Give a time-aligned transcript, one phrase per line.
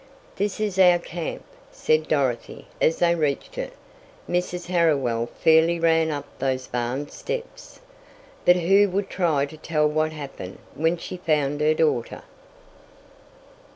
[0.37, 3.73] "This is our camp," said Dorothy, as they reached it.
[4.27, 4.65] Mrs.
[4.65, 7.81] Harriwell fairly ran up those barn steps.
[8.43, 12.23] But who would try to tell what happened when she found her daughter?